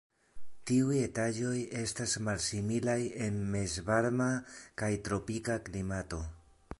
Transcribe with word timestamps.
Tiuj 0.69 0.95
etaĝoj 1.07 1.57
estas 1.81 2.15
malsimilaj 2.29 2.97
en 3.27 3.37
mezvarma 3.57 4.31
kaj 4.83 4.93
tropika 5.09 5.63
klimato. 5.69 6.23